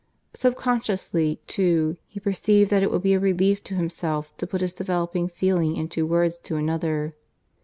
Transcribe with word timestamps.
Subconsciously, 0.33 1.39
too, 1.45 1.95
he 2.07 2.19
perceived 2.19 2.71
that 2.71 2.81
it 2.81 2.89
would 2.89 3.03
be 3.03 3.13
a 3.13 3.19
relief 3.19 3.63
to 3.63 3.75
himself 3.75 4.35
to 4.37 4.47
put 4.47 4.61
his 4.61 4.73
developing 4.73 5.29
feeling 5.29 5.75
into 5.77 6.07
words 6.07 6.39
to 6.39 6.55
another. 6.55 7.13